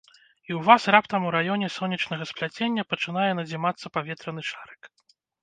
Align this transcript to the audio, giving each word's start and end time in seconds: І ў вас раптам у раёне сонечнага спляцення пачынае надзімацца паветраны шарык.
І 0.11 0.51
ў 0.51 0.61
вас 0.69 0.87
раптам 0.95 1.21
у 1.27 1.33
раёне 1.35 1.67
сонечнага 1.75 2.23
спляцення 2.31 2.87
пачынае 2.95 3.27
надзімацца 3.41 3.93
паветраны 4.01 4.41
шарык. 4.51 4.81